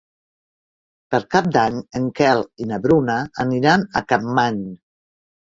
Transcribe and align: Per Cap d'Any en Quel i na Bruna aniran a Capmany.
Per 1.15 1.19
Cap 1.35 1.49
d'Any 1.57 1.77
en 2.01 2.09
Quel 2.21 2.43
i 2.65 2.69
na 2.71 2.81
Bruna 2.87 3.19
aniran 3.47 3.87
a 4.01 4.07
Capmany. 4.15 4.61